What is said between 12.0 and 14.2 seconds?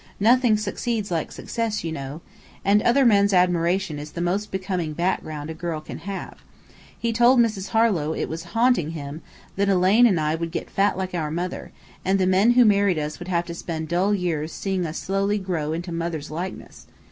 and the men who married us would have to spend dull